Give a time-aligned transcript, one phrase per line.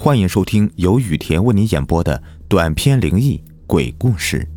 [0.00, 4.48] 欢迎收听由雨田为你演播的短篇灵异鬼故事。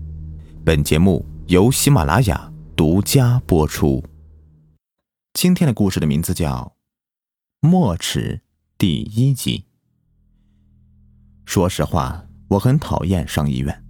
[0.64, 4.04] 本节目由喜马拉雅独家播出。
[5.34, 6.74] 今天的故事的名字叫
[7.68, 8.42] 《墨齿》
[8.78, 9.66] 第一集。
[11.44, 13.84] 说实话，我很讨厌上医院，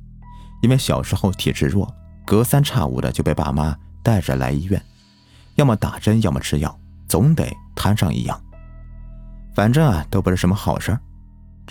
[0.61, 1.93] 因为小时候体质弱，
[2.25, 4.81] 隔三差五的就被爸妈带着来医院，
[5.55, 6.79] 要么打针，要么吃药，
[7.09, 7.45] 总得
[7.75, 8.41] 摊上一样。
[9.53, 11.01] 反正啊，都不是什么好事儿。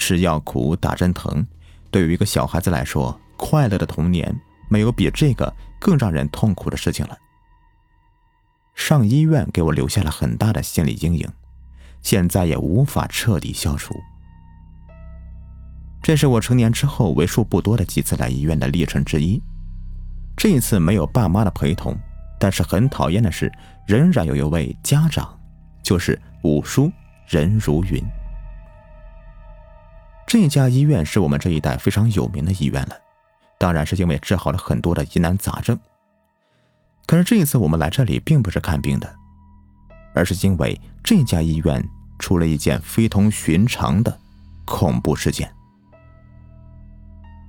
[0.00, 1.46] 吃药苦，打针疼，
[1.90, 4.34] 对于一个小孩子来说，快乐的童年
[4.70, 7.16] 没有比这个更让人痛苦的事情了。
[8.74, 11.28] 上医院给我留下了很大的心理阴影，
[12.00, 13.94] 现在也无法彻底消除。
[16.02, 19.41] 这是我成年之后为数不多的几次来医院的历程之一。
[20.34, 21.94] 这一次没有爸妈的陪同，
[22.38, 23.52] 但是很讨厌的是，
[23.86, 25.38] 仍然有一位家长，
[25.82, 26.91] 就是五叔
[27.28, 28.02] 任如云。
[30.30, 32.97] 这家医院是我们这一代非常有名的医院了，
[33.59, 35.77] 当然是因为治好了很多的疑难杂症。
[37.05, 39.12] 可是这一次我们来这里并不是看病的，
[40.14, 41.84] 而是因为这家医院
[42.20, 44.20] 出了一件非同寻常的
[44.64, 45.53] 恐怖事件。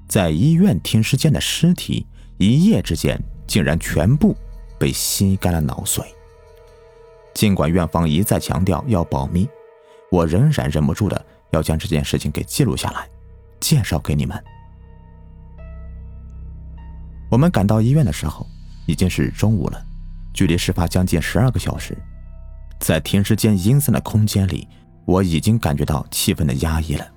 [0.07, 2.07] 在医院停尸间的尸体，
[2.39, 4.35] 一夜之间竟然全部
[4.79, 6.01] 被吸干了脑髓。
[7.35, 9.47] 尽管院方一再强调要保密，
[10.09, 11.23] 我仍然忍不住的。
[11.51, 13.07] 要将这件事情给记录下来，
[13.59, 14.41] 介绍给你们。
[17.29, 18.45] 我们赶到医院的时候，
[18.85, 19.85] 已经是中午了，
[20.33, 21.97] 距离事发将近十二个小时。
[22.79, 24.67] 在停尸间阴森的空间里，
[25.05, 27.07] 我已经感觉到气氛的压抑了。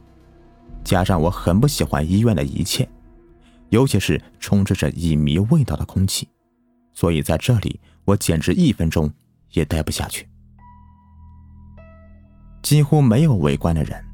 [0.84, 2.88] 加上我很不喜欢医院的一切，
[3.70, 6.28] 尤其是充斥着乙醚味道的空气，
[6.92, 9.10] 所以在这里我简直一分钟
[9.52, 10.28] 也待不下去。
[12.62, 14.13] 几乎没有围观的人。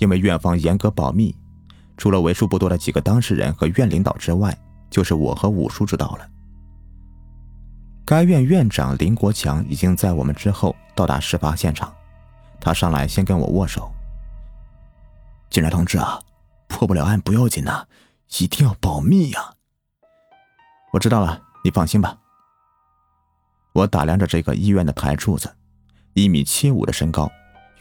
[0.00, 1.36] 因为院方严格保密，
[1.96, 4.56] 除了为数不多的几个当事人和院领导之外，
[4.88, 6.26] 就是我和五叔知道了。
[8.06, 11.94] 该院院长林国强已经在我们之后到达事发现场，
[12.58, 13.92] 他上来先跟我握手。
[15.50, 16.18] 警察同志啊，
[16.66, 17.84] 破不了案不要紧呐，
[18.38, 19.54] 一定要保密呀。
[20.94, 22.18] 我知道了，你放心吧。
[23.74, 25.54] 我打量着这个医院的台柱子，
[26.14, 27.30] 一米七五的身高，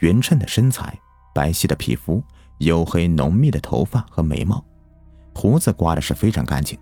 [0.01, 0.99] 匀称的身材。
[1.39, 2.21] 白皙的皮肤，
[2.57, 4.61] 黝黑浓密的头发和眉毛，
[5.33, 6.77] 胡子刮的是非常干净，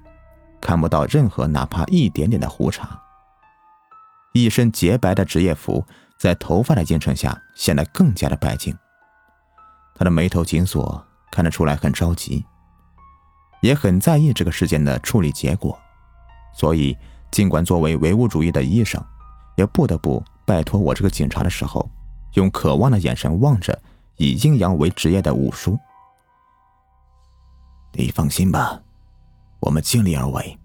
[0.60, 3.00] 看不到任何哪怕一点点的胡茬。
[4.34, 5.86] 一身洁白的职业服
[6.18, 8.76] 在头发的映衬下显得更加的白净。
[9.94, 12.44] 他的眉头紧锁，看得出来很着急，
[13.62, 15.78] 也很在意这个事件的处理结果。
[16.56, 16.98] 所以，
[17.30, 19.00] 尽管作为唯物主义的医生，
[19.56, 21.88] 也不得不拜托我这个警察的时候，
[22.34, 23.80] 用渴望的眼神望着。
[24.18, 25.78] 以阴阳为职业的五叔，
[27.94, 28.82] 你放心吧，
[29.60, 30.58] 我们尽力而为。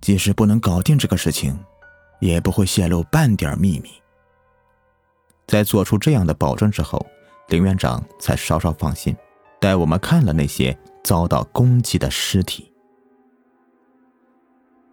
[0.00, 1.58] 即使不能搞定这个事情，
[2.20, 3.90] 也不会泄露半点秘密。
[5.46, 7.04] 在做出这样的保证之后，
[7.48, 9.16] 林院长才稍稍放心，
[9.60, 12.72] 带我们看了那些遭到攻击的尸体。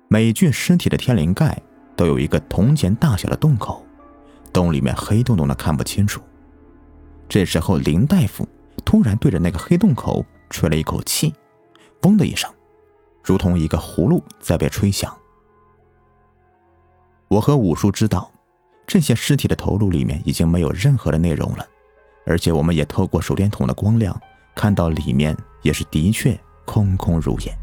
[0.08, 1.62] 每具尸体的天灵盖
[1.96, 3.86] 都有一个铜钱大小的洞口，
[4.52, 6.22] 洞里面黑洞洞的，看不清楚。
[7.28, 8.48] 这时候，林大夫
[8.86, 11.34] 突然对着那个黑洞口吹了一口气
[12.04, 12.52] ，“嗡”的一声，
[13.24, 15.16] 如同一个葫芦在被吹响。
[17.28, 18.32] 我和五叔知道，
[18.86, 21.68] 这些尸体的头颅里面已经没有任何的内容了，
[22.26, 24.20] 而且我们也透过手电筒的光亮
[24.54, 27.54] 看到里面也是的确空空如也。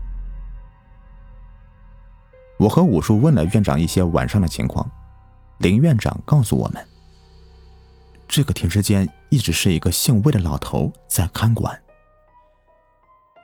[2.58, 4.88] 我和五叔问了院长一些晚上的情况，
[5.58, 6.84] 林院长告诉我们。
[8.28, 11.82] 这个停尸间一直是一个姓魏的老头在看管。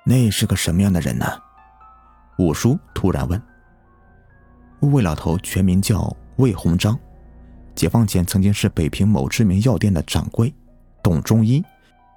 [0.05, 1.25] 那是个什么样的人呢？
[2.37, 3.43] 五叔突然问。
[4.81, 6.97] 魏老头全名叫魏鸿章，
[7.75, 10.55] 解放前曾经是北平某知名药店的掌柜，
[11.03, 11.65] 懂中医，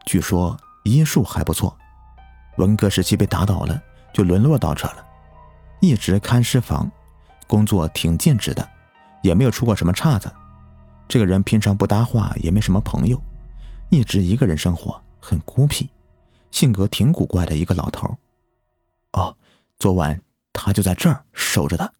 [0.05, 1.73] 据说医术还不错。
[2.57, 3.81] 文革时期被打倒了，
[4.13, 4.97] 就沦落到这了，
[5.79, 6.91] 一直看尸房，
[7.47, 8.69] 工作挺尽职的，
[9.21, 10.29] 也没有出过什么岔子。
[11.07, 13.21] 这个人平常不搭话，也没什么朋友，
[13.91, 15.89] 一直一个人生活，很孤僻，
[16.49, 18.17] 性格挺古怪的一个老头。
[19.11, 19.35] 哦，
[19.77, 20.21] 昨晚
[20.53, 21.93] 他就在这儿守着的。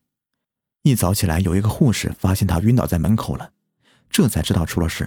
[0.84, 3.52] 一早起来，有一个护士发现他晕倒在门口了，
[4.10, 5.06] 这才知道出了事。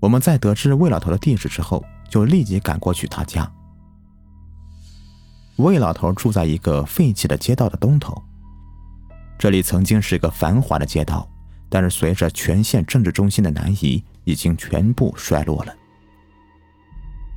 [0.00, 3.50] 我们在得知魏老头的地址之后，就立即赶过去他家。
[5.56, 8.22] 魏老头住在一个废弃的街道的东头，
[9.38, 11.26] 这里曾经是一个繁华的街道。
[11.70, 15.74] 但是随着全县政治中心的南移，已经全部衰落了。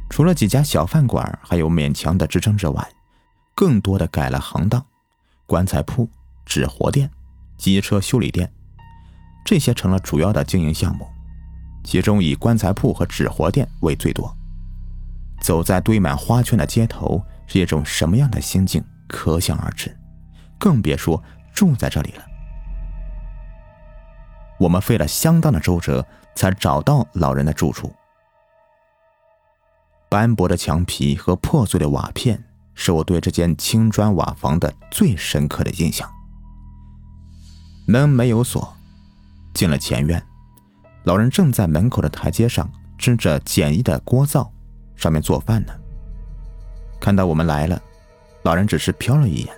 [0.10, 2.88] 除了几家小饭馆还有勉强的支撑之外，
[3.54, 4.86] 更多的改了行当，
[5.46, 6.08] 棺材铺、
[6.46, 7.10] 纸活店、
[7.58, 8.52] 机车修理店，
[9.44, 11.08] 这些成了主要的经营项目。
[11.84, 14.36] 其中以棺材铺和纸活店为最多。
[15.42, 19.96] 走在堆满花圈的街头是一种什么样的心境，可想而知，
[20.58, 21.22] 更别说
[21.54, 22.26] 住在这里了。
[24.58, 26.06] 我们费了相当的周折
[26.36, 27.92] 才找到老人的住处。
[30.10, 32.42] 斑驳的墙皮和破碎的瓦片
[32.74, 36.10] 是我对这间青砖瓦房的最深刻的印象。
[37.88, 38.76] 门没有锁，
[39.54, 40.22] 进了前院。
[41.04, 44.52] 老人正在门口的台阶上支着简易的锅灶，
[44.96, 45.74] 上面做饭呢。
[47.00, 47.80] 看到我们来了，
[48.44, 49.56] 老人只是瞟了一眼，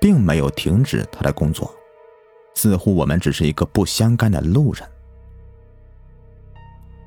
[0.00, 1.72] 并没有停止他的工作，
[2.54, 4.88] 似乎我们只是一个不相干的路人。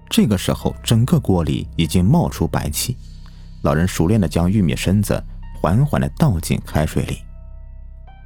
[0.09, 2.97] 这个时候，整个锅里已经冒出白气，
[3.61, 5.23] 老人熟练的将玉米身子
[5.61, 7.23] 缓缓的倒进开水里，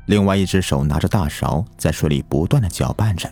[0.08, 3.32] 另外一只手拿着大勺在水里不断的搅拌着，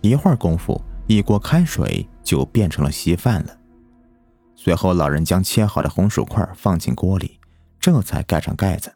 [0.00, 0.80] 一会儿功夫。
[1.08, 3.56] 一锅开水就变成了稀饭了。
[4.56, 7.38] 随后，老人将切好的红薯块放进锅里，
[7.78, 8.92] 这才盖上盖子，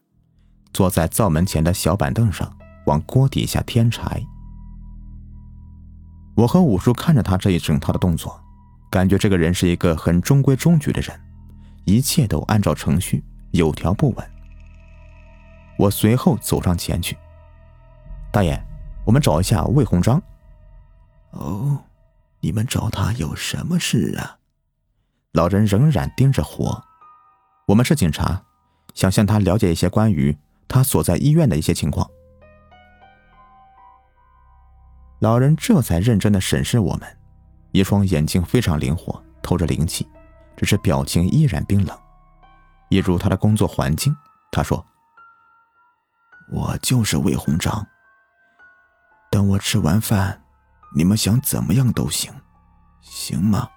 [0.73, 2.53] 坐在灶门前的小板凳上，
[2.87, 4.21] 往锅底下添柴。
[6.35, 8.40] 我和五叔看着他这一整套的动作，
[8.91, 11.19] 感觉这个人是一个很中规中矩的人，
[11.85, 13.23] 一切都按照程序，
[13.53, 14.31] 有条不紊。
[15.79, 17.17] 我随后走上前去
[18.31, 18.61] ：“大爷，
[19.07, 20.21] 我们找一下魏鸿章。”
[21.33, 21.85] 哦。
[22.43, 24.39] 你们找他有什么事啊？
[25.33, 26.83] 老人仍然盯着火。
[27.67, 28.43] 我们是警察，
[28.95, 30.35] 想向他了解一些关于
[30.67, 32.11] 他所在医院的一些情况。
[35.19, 37.19] 老人这才认真的审视我们，
[37.73, 40.09] 一双眼睛非常灵活，透着灵气，
[40.57, 41.99] 只是表情依然冰冷，
[42.89, 44.17] 一如他的工作环境。
[44.51, 44.85] 他说
[46.51, 47.87] ：“我就是魏鸿章。
[49.31, 50.43] 等我吃完饭。”
[50.93, 52.35] 你们想怎么样都行，
[53.01, 53.71] 行吗？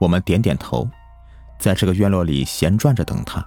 [0.00, 0.88] 我们点点头，
[1.58, 3.46] 在这个院落里闲转着等他。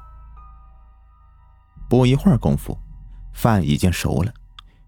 [1.89, 2.77] 不一会儿功夫，
[3.33, 4.31] 饭已经熟了，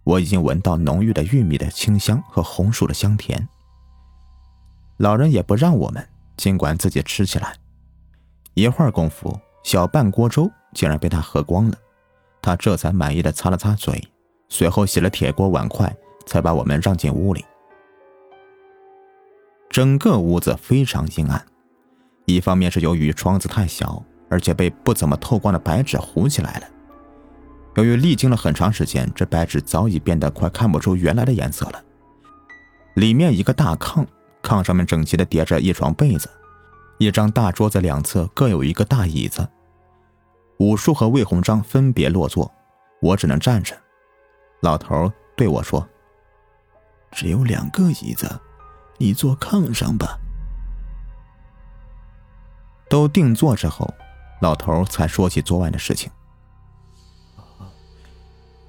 [0.04, 3.50] 我已经闻到浓郁的玉米的清香和红薯的香甜。
[5.00, 6.08] 老人也不让我们，
[6.38, 7.56] 尽管自己吃起来。
[8.54, 11.76] 一会儿功夫，小半锅粥竟然被他喝光了，
[12.42, 14.08] 他这才满意的擦了擦嘴，
[14.48, 15.94] 随后洗了铁锅碗筷。
[16.30, 17.44] 才把我们让进屋里。
[19.68, 21.44] 整个屋子非常阴暗，
[22.26, 26.68] 一方面是由于窗子太小，而且被不怎么透光的白纸糊起来了。
[27.78, 31.84] 由于历经了很长时间，这白纸早已变得快看不出原来的颜色了。
[32.94, 34.06] 里面一个大炕，
[34.42, 36.30] 炕上面整齐的叠着一床被子，
[36.98, 39.48] 一张大桌子两侧各有一个大椅子。
[40.58, 42.52] 武叔和魏鸿章分别落座，
[43.02, 43.76] 我只能站着。
[44.62, 45.88] 老头对我说。
[47.12, 48.40] 只有两个椅子，
[48.98, 50.20] 你坐炕上吧。
[52.88, 53.92] 都定坐之后，
[54.42, 56.12] 老头才说起昨晚的事情。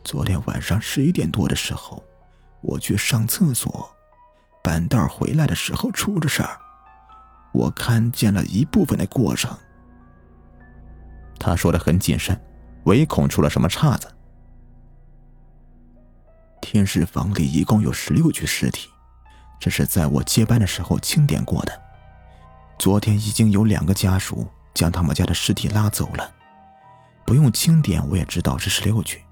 [0.03, 2.03] 昨天晚上十一点多的时候，
[2.63, 3.95] 我去上厕所，
[4.63, 6.59] 半道回来的时候出了事儿，
[7.53, 9.57] 我看见了一部分的过程。
[11.39, 12.39] 他说的很谨慎，
[12.85, 14.07] 唯恐出了什么岔子。
[16.61, 18.91] 天尸房里一共有十六具尸体，
[19.59, 21.83] 这是在我接班的时候清点过的。
[22.79, 26.33] 昨天已经有两个家属将他们家的尸体拉走了，
[27.25, 29.23] 不用清点我也知道是十六具。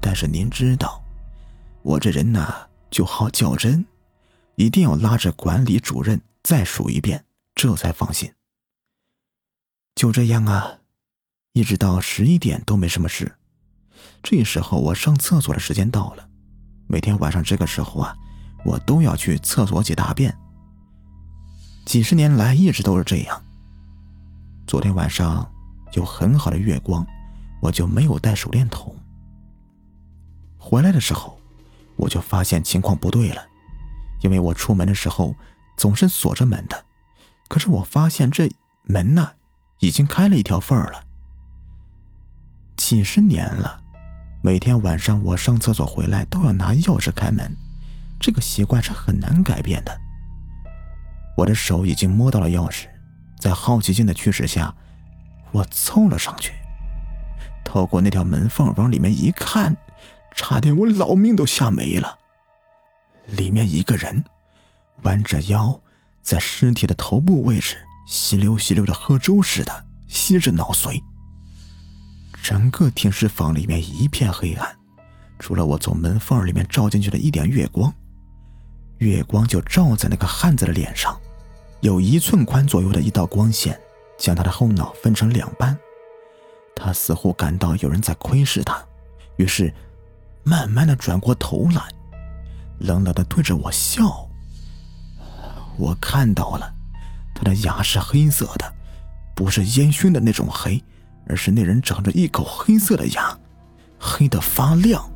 [0.00, 1.02] 但是您知道，
[1.82, 2.54] 我这人呐
[2.90, 3.84] 就好较真，
[4.56, 8.32] 一定要拉着管理主任再数一遍，这才放心。
[9.94, 10.78] 就这样啊，
[11.52, 13.36] 一直到十一点都没什么事。
[14.22, 16.28] 这时候我上厕所的时间到了。
[16.86, 18.14] 每天晚上这个时候啊，
[18.64, 20.36] 我都要去厕所解大便。
[21.84, 23.42] 几十年来一直都是这样。
[24.66, 25.50] 昨天晚上
[25.94, 27.06] 有很好的月光，
[27.60, 28.94] 我就没有带手电筒。
[30.58, 31.38] 回来的时候，
[31.96, 33.44] 我就发现情况不对了，
[34.22, 35.36] 因为我出门的时候
[35.76, 36.84] 总是锁着门的，
[37.48, 38.50] 可是我发现这
[38.84, 39.32] 门呢，
[39.78, 41.04] 已经开了一条缝儿了。
[42.76, 43.80] 几十年了。
[44.44, 47.56] 每天晚上我上厕所回来都要拿钥匙开门，
[48.18, 49.96] 这个习惯是很难改变的。
[51.36, 52.86] 我的手已经摸到了钥匙，
[53.38, 54.74] 在好奇心的驱使下，
[55.52, 56.54] 我凑了上去，
[57.64, 59.76] 透过那条门缝往里面一看，
[60.34, 62.18] 差点我老命都吓没了。
[63.26, 64.22] 里面一个人
[65.02, 65.80] 弯着腰，
[66.22, 67.76] 在尸体的头部位置
[68.06, 71.00] 吸溜吸溜的喝粥似的吸着脑髓。
[72.42, 74.76] 整个停尸房里面一片黑暗，
[75.38, 77.92] 除了我从门缝里面照进去的一点月光，
[78.98, 81.18] 月光就照在那个汉子的脸上，
[81.80, 83.80] 有一寸宽左右的一道光线，
[84.18, 85.78] 将他的后脑分成两半。
[86.74, 88.84] 他似乎感到有人在窥视他，
[89.36, 89.72] 于是
[90.42, 91.82] 慢慢的转过头来，
[92.78, 94.28] 冷冷的对着我笑。
[95.78, 96.74] 我看到了，
[97.34, 98.74] 他的牙是黑色的，
[99.34, 100.82] 不是烟熏的那种黑，
[101.26, 103.38] 而是那人长着一口黑色的牙，
[103.98, 105.10] 黑的发亮。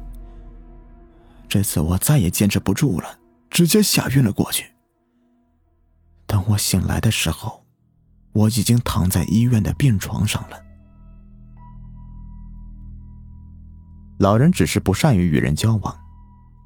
[1.48, 3.18] 这次我再也坚持不住了，
[3.50, 4.72] 直接吓晕了过去。
[6.26, 7.64] 当我醒来的时候，
[8.32, 10.58] 我已经躺在医院的病床上了。
[14.18, 15.96] 老人只是不善于与人交往，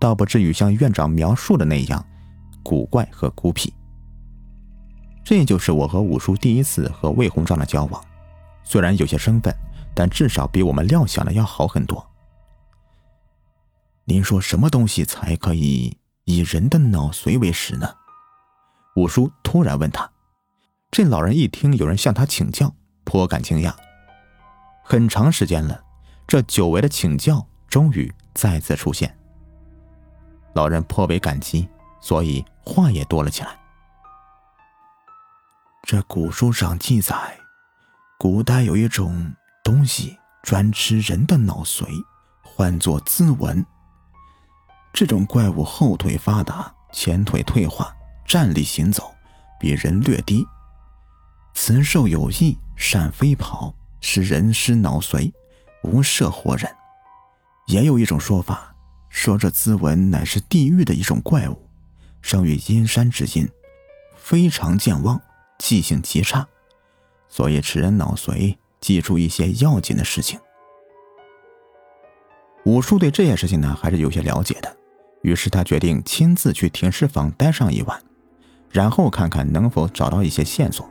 [0.00, 2.04] 倒不至于像院长描述的那样
[2.64, 3.73] 古怪和孤僻。
[5.23, 8.04] 这就是我和五叔第一次和魏鸿章的交往，
[8.64, 9.54] 虽然有些生分，
[9.95, 12.04] 但至少比我们料想的要好很多。
[14.07, 17.88] 您说什么东西才可以以人的脑髓为食呢？
[18.97, 20.11] 五叔突然问他。
[20.90, 23.73] 这老人一听有人向他请教，颇感惊讶。
[24.83, 25.80] 很长时间了。
[26.26, 29.16] 这久违的请教终于再次出现，
[30.52, 31.69] 老人颇为感激，
[32.00, 33.59] 所以话也多了起来。
[35.83, 37.38] 这古书上记载，
[38.19, 41.87] 古代有一种东西专吃人的脑髓，
[42.42, 43.64] 唤作兹文。
[44.92, 47.95] 这种怪物后腿发达，前腿退化，
[48.26, 49.14] 站立行走
[49.59, 50.47] 比人略低。
[51.54, 55.33] 雌兽有翼，善飞跑，是人失脑髓。
[55.83, 56.71] 无涉活人，
[57.69, 58.69] 也有一种说法，
[59.11, 61.59] 说这兹文乃是地狱的一种怪物，
[62.23, 63.47] 生于阴山之阴，
[64.17, 65.21] 非常健忘，
[65.59, 66.47] 记性极差，
[67.29, 70.38] 所以吃人脑髓，记住一些要紧的事情。
[72.64, 74.75] 武叔对这件事情呢，还是有些了解的，
[75.23, 78.00] 于是他决定亲自去停尸房待上一晚，
[78.71, 80.88] 然后看看能否找到一些线索。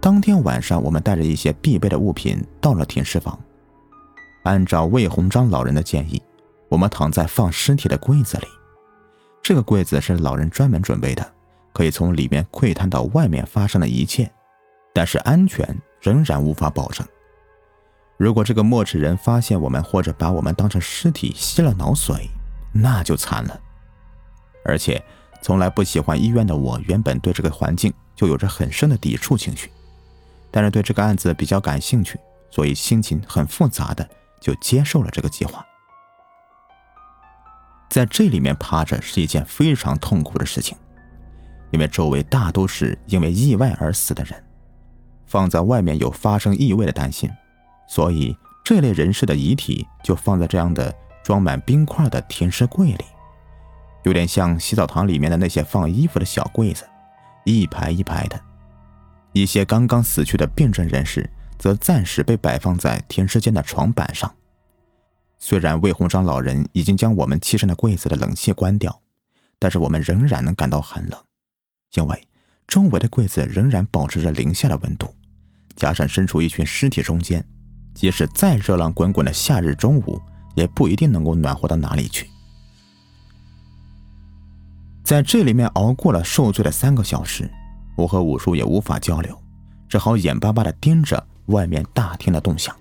[0.00, 3.38] 当天晚上，我们带着一些必备的物品到了停尸房。
[4.42, 6.22] 按照魏鸿章老人的建议，
[6.68, 8.46] 我们躺在放尸体的柜子里。
[9.42, 11.32] 这个柜子是老人专门准备的，
[11.72, 14.30] 可以从里面窥探到外面发生的一切，
[14.92, 17.06] 但是安全仍然无法保证。
[18.16, 22.28] 如果这个墨齿人发现我们，或者把我们当成尸体吸了脑髓，
[22.72, 23.60] 那就惨了。
[24.64, 25.02] 而且，
[25.42, 29.70] 从来不喜欢医院的我，原本对这个环境就有着很深的抵触情绪。
[30.50, 32.18] 但是对这个案子比较感兴趣，
[32.50, 34.06] 所以心情很复杂的
[34.40, 35.64] 就接受了这个计划。
[37.88, 40.78] 在这里面趴着是一件非常痛苦的事情，
[41.70, 44.44] 因为周围大都是因为意外而死的人，
[45.26, 47.28] 放在外面有发生异味的担心，
[47.88, 50.94] 所以这类人士的遗体就放在这样的
[51.24, 53.04] 装满冰块的停尸柜里，
[54.04, 56.88] 有点像洗澡堂里面的那些放衣服的小柜子，
[57.44, 58.40] 一排一排的。
[59.32, 61.28] 一些刚刚死去的病症人士
[61.60, 64.34] 则暂时被摆放在停尸间的床板上。
[65.38, 69.00] 虽然魏鸿章老人已经将我们栖身的柜子的冷气关掉，
[69.58, 71.20] 但是我们仍然能感到寒冷，
[71.92, 72.26] 因为
[72.66, 75.14] 周围的柜子仍然保持着零下的温度，
[75.76, 77.46] 加上身处一群尸体中间，
[77.94, 80.18] 即使再热浪滚滚的夏日中午，
[80.54, 82.28] 也不一定能够暖和到哪里去。
[85.04, 87.50] 在这里面熬过了受罪的三个小时。
[87.96, 89.38] 我和五叔也无法交流，
[89.86, 92.74] 只好眼巴巴地盯着外面大厅的动向。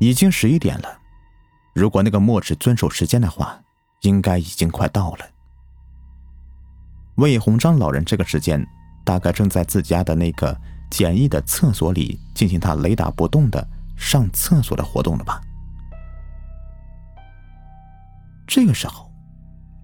[0.00, 0.98] 已经十一点了，
[1.72, 3.60] 如果那个墨池遵守时间的话，
[4.00, 5.24] 应该已经快到了。
[7.16, 8.66] 魏鸿章老人这个时间
[9.04, 10.58] 大概正在自家的那个
[10.90, 13.64] 简易的厕所里进行他雷打不动的
[13.96, 15.40] 上厕所的活动了吧？
[18.46, 19.08] 这个时候，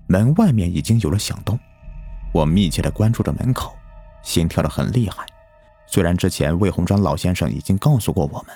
[0.09, 1.59] 门外面已经有了响动。
[2.33, 3.77] 我密切的关注着门口，
[4.23, 5.25] 心跳的很厉害。
[5.91, 8.55] 虽然之前魏鸿章老先生已经告诉过我们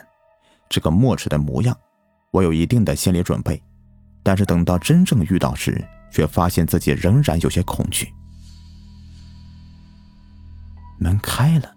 [0.68, 1.76] 这个墨池的模样，
[2.30, 3.60] 我有一定的心理准备，
[4.22, 8.12] 但是等到真正遇到时，却发现自己仍然有些恐惧。
[10.98, 11.74] 门开了，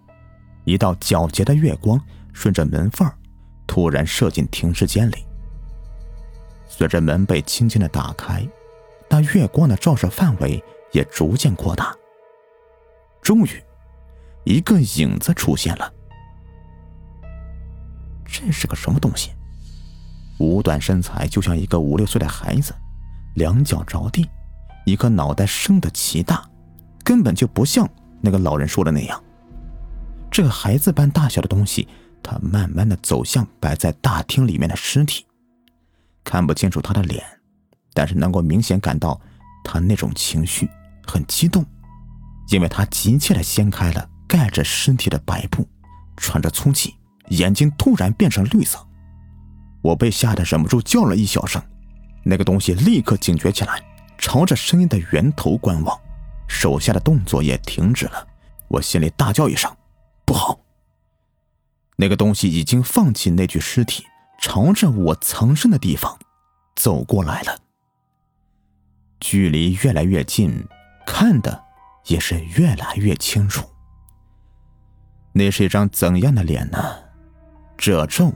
[0.64, 2.00] 一道皎洁的月光
[2.32, 3.10] 顺着门缝
[3.66, 5.16] 突然射进停尸间里。
[6.68, 8.46] 随着门被轻轻的打开，
[9.08, 10.62] 那月光的照射范围。
[10.92, 11.94] 也逐渐扩大。
[13.20, 13.62] 终于，
[14.46, 15.92] 一个影子出现了。
[18.24, 19.32] 这是个什么东西？
[20.38, 22.72] 五短身材，就像一个五六岁的孩子，
[23.34, 24.28] 两脚着地，
[24.84, 26.48] 一颗脑袋生得奇大，
[27.02, 27.88] 根本就不像
[28.20, 29.20] 那个老人说的那样。
[30.30, 31.88] 这个孩子般大小的东西，
[32.22, 35.26] 他慢慢的走向摆在大厅里面的尸体，
[36.22, 37.20] 看不清楚他的脸，
[37.92, 39.20] 但是能够明显感到
[39.64, 40.70] 他那种情绪
[41.04, 41.64] 很激动，
[42.50, 45.68] 因为他急切的掀开了盖着身体的白布，
[46.16, 46.94] 喘着粗气，
[47.28, 48.78] 眼睛突然变成绿色。
[49.82, 51.62] 我被吓得忍不住叫了一小声，
[52.24, 53.80] 那个东西立刻警觉起来，
[54.18, 55.98] 朝着声音的源头观望，
[56.48, 58.26] 手下的动作也停止了。
[58.68, 59.74] 我心里大叫一声
[60.26, 60.58] ：“不好！”
[61.96, 64.04] 那个东西已经放弃那具尸体，
[64.40, 66.18] 朝着我藏身的地方
[66.74, 67.58] 走过来了。
[69.20, 70.66] 距离越来越近，
[71.06, 71.64] 看的
[72.06, 73.64] 也是越来越清楚。
[75.36, 76.78] 那是一张怎样的脸呢？
[77.76, 78.32] 褶皱，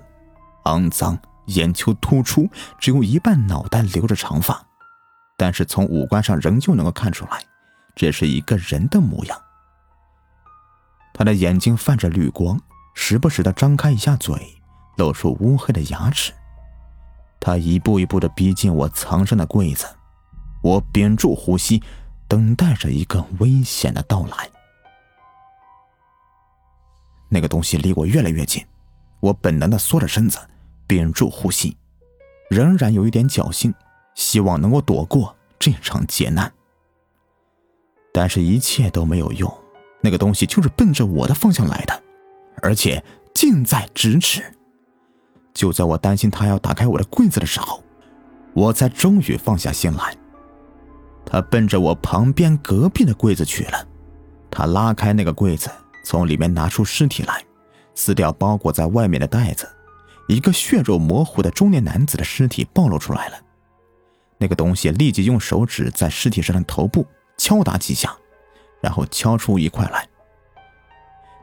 [0.64, 1.19] 肮脏。
[1.47, 4.64] 眼球突出，只有一半脑袋留着长发，
[5.37, 7.42] 但是从五官上仍旧能够看出来，
[7.97, 9.40] 这是一个人的模样。
[11.12, 12.61] 他的眼睛泛着绿光，
[12.95, 14.61] 时不时的张开一下嘴，
[14.97, 16.33] 露出乌黑的牙齿。
[17.40, 19.87] 他一步一步的逼近我藏身的柜子，
[20.62, 21.83] 我屏住呼吸，
[22.28, 24.49] 等待着一个危险的到来。
[27.30, 28.62] 那个东西离我越来越近，
[29.20, 30.38] 我本能的缩着身子。
[30.87, 31.76] 屏住呼吸，
[32.49, 33.72] 仍然有一点侥幸，
[34.16, 36.52] 希望能够躲过这场劫难。
[38.12, 39.49] 但是，一切都没有用，
[40.00, 42.02] 那个东西就是奔着我的方向来的，
[42.60, 44.42] 而且近在咫尺。
[45.54, 47.84] 就在我担心他要打开我的柜子的时候，
[48.52, 50.16] 我才终于放下心来。
[51.25, 53.87] 他奔着我旁边隔壁的柜子去了。
[54.50, 55.70] 他拉开那个柜子，
[56.02, 57.45] 从里面拿出尸体来，
[57.95, 59.69] 撕掉包裹在外面的袋子。
[60.28, 63.37] 一个血肉模糊的中年男子的尸体暴露出来了。
[64.38, 68.16] 那个东西立即用手指在尸体上的头部敲打几下，
[68.80, 70.09] 然后敲出一块来。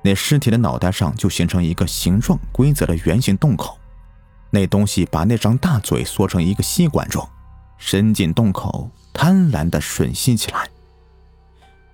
[0.02, 3.78] 那尸体的脑袋上就形成一个形状规则的圆形洞口。
[4.50, 7.30] 那东西把那张大嘴缩成一个吸管状，
[7.78, 10.70] 伸进洞口，贪婪的吮吸起来。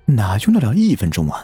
[0.06, 1.44] 哪用得了一分钟啊？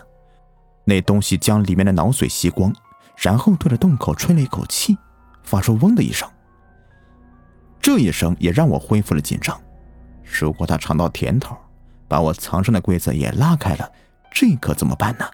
[0.90, 2.74] 那东西将里面的脑髓吸光，
[3.16, 4.98] 然后对着洞口吹了一口气。
[5.42, 6.30] 发出“嗡”的一声，
[7.82, 9.60] 这一声也让我恢复了紧张。
[10.24, 11.58] 如果他尝到甜头，
[12.08, 13.92] 把我藏身的柜子也拉开了，
[14.32, 15.26] 这可怎么办呢？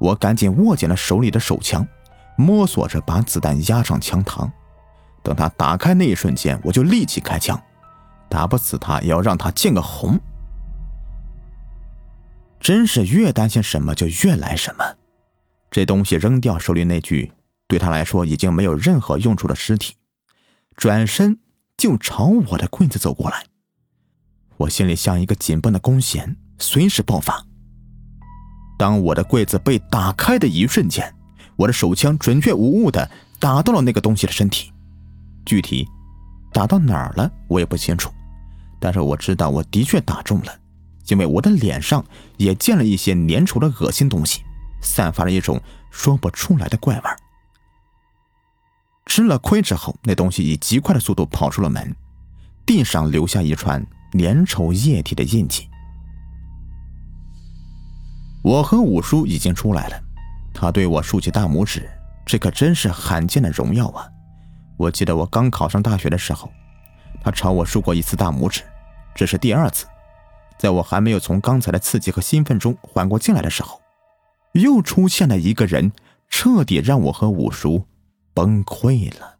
[0.00, 1.86] 我赶紧握紧了手里的手枪，
[2.36, 4.50] 摸索着把子弹压上枪膛。
[5.22, 7.56] 等他打开那一瞬间，我就立即开枪，
[8.28, 10.18] 打不死他也要让他见个红。
[12.64, 14.96] 真是越担心什么就越来什么。
[15.70, 17.30] 这东西扔掉手里那具。
[17.66, 19.94] 对他来说已经没有任何用处的尸体，
[20.76, 21.38] 转身
[21.78, 23.44] 就朝我的柜子走过来。
[24.58, 27.42] 我心里像一个紧绷的弓弦，随时爆发。
[28.78, 31.12] 当我的柜子被打开的一瞬间，
[31.56, 34.70] 我的手枪准确无误的打到了那个东西的身体。
[35.46, 35.88] 具体
[36.52, 38.12] 打到哪儿了，我也不清楚，
[38.78, 40.58] 但是我知道我的确打中了，
[41.08, 42.04] 因为我的脸上
[42.36, 44.42] 也溅了一些粘稠的恶心东西，
[44.80, 47.02] 散发了一种说不出来的怪味。
[49.06, 51.94] 吃了亏之后，那东西以极快的速度跑出了门，
[52.64, 55.68] 地上留下一串粘稠液体的印记。
[58.42, 60.02] 我和五叔已经出来了，
[60.52, 61.88] 他对我竖起大拇指，
[62.24, 64.08] 这可真是罕见的荣耀啊！
[64.76, 66.50] 我记得我刚考上大学的时候，
[67.22, 68.62] 他朝我竖过一次大拇指，
[69.14, 69.86] 这是第二次。
[70.58, 73.80] 在我还没有从刚才的刺激和兴奋中缓过劲来的时候，
[74.52, 75.92] 又出现了一个人，
[76.28, 77.86] 彻底让我和五叔。
[78.32, 79.33] 崩溃了。